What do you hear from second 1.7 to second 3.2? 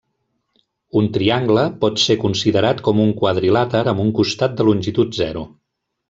pot ser considerat com un